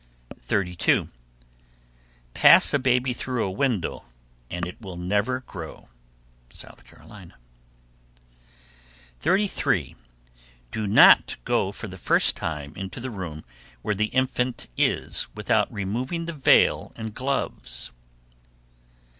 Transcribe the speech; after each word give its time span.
32. 0.39 1.09
Pass 2.33 2.73
a 2.73 2.79
baby 2.79 3.13
through 3.13 3.45
a 3.45 3.51
window 3.51 4.03
and 4.49 4.65
it 4.65 4.81
will 4.81 4.95
never 4.97 5.41
grow. 5.41 5.89
South 6.49 6.83
Carolina. 6.85 7.35
33. 9.19 9.95
Do 10.71 10.87
not 10.87 11.35
go 11.43 11.71
for 11.71 11.87
the 11.87 11.97
first 11.99 12.35
time 12.35 12.73
into 12.75 12.99
the 12.99 13.11
room 13.11 13.43
where 13.83 13.93
the 13.93 14.05
infant 14.07 14.67
is 14.75 15.27
without 15.35 15.71
removing 15.71 16.25
the 16.25 16.33
veil 16.33 16.91
and 16.95 17.13
gloves. 17.13 17.91